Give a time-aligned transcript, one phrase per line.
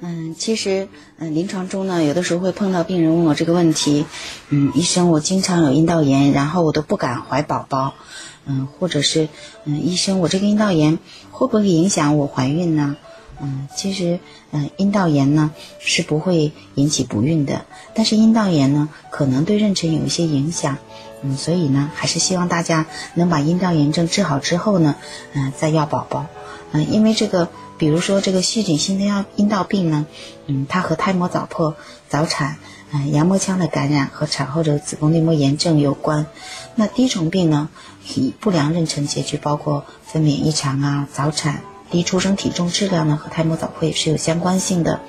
[0.00, 0.86] 嗯，其实，
[1.18, 4.06] 嗯，临床中呢，有的时候会碰到病人问我这个问题，
[4.48, 7.94] 嗯，医生，我经常有阴道炎，然后我都不敢怀宝宝，
[8.46, 9.28] 嗯，或者是，
[9.64, 11.00] 嗯，医生，我这个阴道炎
[11.32, 12.96] 会不会影响我怀孕呢？
[13.40, 14.20] 嗯，其实，
[14.52, 15.50] 嗯，阴道炎呢
[15.80, 20.78] 是不会引起不孕的，但是阴道炎呢可能对妊娠有一些影响，
[21.22, 24.94] 嗯，所以呢，还是希望大家能把阴道炎症治好之后呢，
[25.32, 26.26] 嗯，再要宝宝，
[26.70, 27.48] 嗯，因为这个。
[27.78, 30.06] 比如说这个细菌性阴道阴道病呢，
[30.46, 31.76] 嗯，它和胎膜早破、
[32.08, 32.58] 早产、
[32.92, 36.26] 嗯，羊膜腔的感染和产后的子宫内膜炎症有关。
[36.74, 37.68] 那滴虫病呢，
[38.14, 45.00] 以不良妊娠结局，包括分娩异常啊、早产、低出生体重质量呢，和胎膜早破也是有相关性的。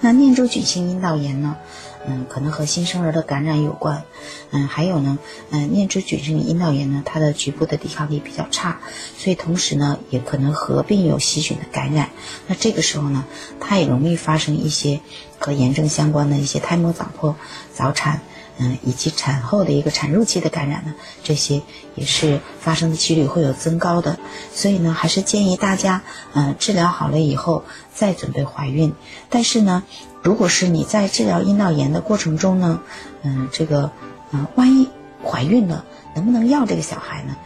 [0.00, 1.56] 那念珠菌性阴道炎呢？
[2.06, 4.04] 嗯，可能和新生儿的感染有关，
[4.50, 5.18] 嗯，还有呢，
[5.50, 8.78] 嗯，念珠菌性阴道炎呢，它的局部的抵抗力比较差，
[9.18, 12.10] 所以同时呢，也可能合并有细菌的感染，
[12.46, 13.24] 那这个时候呢，
[13.60, 15.00] 它也容易发生一些
[15.38, 17.36] 和炎症相关的一些胎膜早破、
[17.72, 18.20] 早产。
[18.62, 21.62] 嗯，以及产后的一个产褥期的感染呢，这些
[21.94, 24.18] 也是发生的几率会有增高的，
[24.52, 26.02] 所以呢，还是建议大家，
[26.34, 28.92] 嗯，治疗好了以后再准备怀孕。
[29.30, 29.82] 但是呢，
[30.22, 32.82] 如果是你在治疗阴道炎的过程中呢，
[33.22, 33.90] 嗯，这个，
[34.32, 34.88] 嗯，万一
[35.24, 37.36] 怀孕了，能不能要这个小孩呢？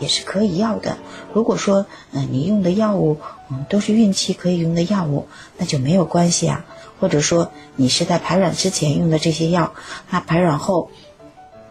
[0.00, 0.96] 也是可以要的。
[1.34, 3.18] 如果说，嗯，你用的药物，
[3.50, 6.64] 嗯，都是孕期可以用的药物，那就没有关系啊。
[6.98, 9.74] 或者说你是在排卵之前用的这些药，
[10.08, 10.90] 那排卵后，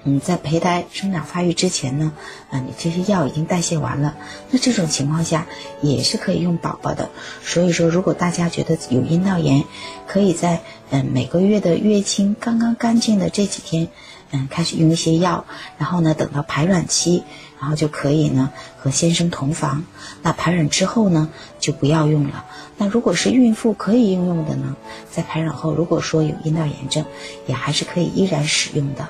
[0.07, 2.13] 嗯，在胚胎生长发育之前呢，
[2.51, 4.15] 啊，你这些药已经代谢完了，
[4.51, 5.47] 那这种情况下
[5.81, 7.09] 也是可以用宝宝的。
[7.43, 9.63] 所以说，如果大家觉得有阴道炎，
[10.05, 10.61] 可以在
[10.91, 13.87] 嗯每个月的月经刚刚干净的这几天，
[14.29, 15.45] 嗯，开始用一些药，
[15.79, 17.23] 然后呢，等到排卵期，
[17.59, 19.85] 然后就可以呢和先生同房。
[20.21, 21.29] 那排卵之后呢，
[21.59, 22.45] 就不要用了。
[22.77, 24.75] 那如果是孕妇可以应用的呢？
[25.09, 27.05] 在排卵后，如果说有阴道炎症，
[27.47, 29.09] 也还是可以依然使用的。